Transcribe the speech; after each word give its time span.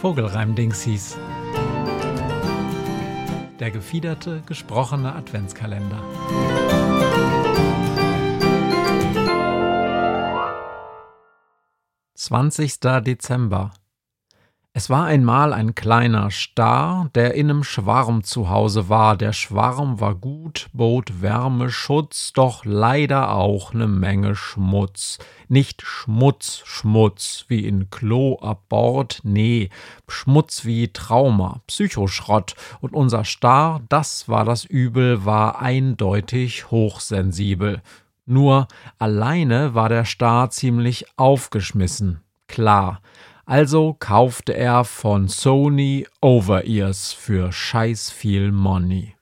Vogelreim-Dingsies. 0.00 1.18
Der 3.58 3.72
gefiederte, 3.72 4.42
gesprochene 4.46 5.12
Adventskalender. 5.12 6.00
Zwanzigster 12.14 13.00
Dezember. 13.00 13.72
Es 14.78 14.88
war 14.90 15.06
einmal 15.06 15.52
ein 15.52 15.74
kleiner 15.74 16.30
Star, 16.30 17.10
der 17.16 17.34
in 17.34 17.48
nem 17.48 17.64
Schwarm 17.64 18.22
zu 18.22 18.48
Hause 18.48 18.88
war. 18.88 19.16
Der 19.16 19.32
Schwarm 19.32 19.98
war 19.98 20.14
gut, 20.14 20.68
bot 20.72 21.20
Wärme, 21.20 21.68
Schutz, 21.68 22.32
doch 22.32 22.64
leider 22.64 23.34
auch 23.34 23.72
ne 23.72 23.88
Menge 23.88 24.36
Schmutz. 24.36 25.18
Nicht 25.48 25.82
Schmutz, 25.82 26.62
Schmutz, 26.64 27.44
wie 27.48 27.66
in 27.66 27.90
Klo 27.90 28.38
Bord, 28.68 29.18
nee, 29.24 29.70
Schmutz 30.06 30.64
wie 30.64 30.92
Trauma, 30.92 31.60
Psychoschrott. 31.66 32.54
Und 32.80 32.92
unser 32.92 33.24
Star, 33.24 33.80
das 33.88 34.28
war 34.28 34.44
das 34.44 34.64
Übel, 34.64 35.24
war 35.24 35.60
eindeutig 35.60 36.70
hochsensibel. 36.70 37.82
Nur 38.26 38.68
alleine 39.00 39.74
war 39.74 39.88
der 39.88 40.04
Star 40.04 40.50
ziemlich 40.50 41.04
aufgeschmissen. 41.16 42.20
Klar, 42.46 43.00
also 43.48 43.96
kaufte 43.98 44.54
er 44.54 44.84
von 44.84 45.26
Sony 45.26 46.06
Over-Ears 46.20 47.14
für 47.14 47.50
scheiß 47.50 48.10
viel 48.10 48.52
Money. 48.52 49.14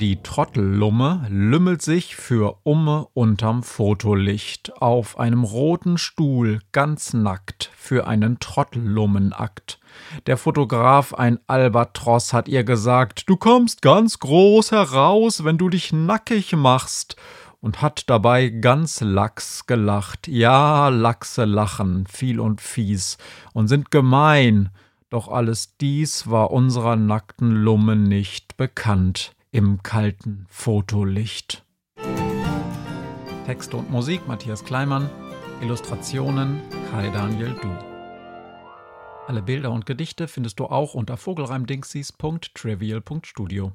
Die 0.00 0.22
Trottellumme 0.22 1.26
lümmelt 1.30 1.80
sich 1.80 2.16
für 2.16 2.58
Umme 2.64 3.08
unterm 3.14 3.62
Fotolicht 3.62 4.82
auf 4.82 5.18
einem 5.18 5.42
roten 5.42 5.96
Stuhl 5.96 6.60
ganz 6.72 7.14
nackt 7.14 7.70
für 7.74 8.06
einen 8.06 8.38
Trottellummenakt. 8.38 9.80
Der 10.26 10.36
Fotograf, 10.36 11.14
ein 11.14 11.38
Albatross, 11.46 12.34
hat 12.34 12.46
ihr 12.46 12.62
gesagt, 12.62 13.22
du 13.26 13.38
kommst 13.38 13.80
ganz 13.80 14.18
groß 14.18 14.70
heraus, 14.72 15.44
wenn 15.44 15.56
du 15.56 15.70
dich 15.70 15.94
nackig 15.94 16.54
machst 16.54 17.16
und 17.62 17.80
hat 17.80 18.10
dabei 18.10 18.50
ganz 18.50 19.00
lax 19.00 19.64
gelacht. 19.64 20.28
Ja, 20.28 20.90
Lachse 20.90 21.46
lachen, 21.46 22.06
viel 22.06 22.38
und 22.38 22.60
fies 22.60 23.16
und 23.54 23.68
sind 23.68 23.90
gemein, 23.90 24.68
doch 25.08 25.28
alles 25.28 25.78
dies 25.78 26.28
war 26.30 26.50
unserer 26.50 26.96
nackten 26.96 27.50
Lumme 27.50 27.96
nicht 27.96 28.58
bekannt 28.58 29.32
im 29.56 29.82
kalten 29.82 30.46
Fotolicht. 30.50 31.64
Texte 33.46 33.78
und 33.78 33.90
Musik 33.90 34.28
Matthias 34.28 34.66
Kleimann, 34.66 35.08
Illustrationen 35.62 36.60
Kai 36.90 37.08
Daniel 37.08 37.56
Du. 37.62 37.70
Alle 39.26 39.40
Bilder 39.40 39.72
und 39.72 39.86
Gedichte 39.86 40.28
findest 40.28 40.60
du 40.60 40.66
auch 40.66 40.92
unter 40.92 41.16
vogelreimdingsies.trivial.studio. 41.16 43.72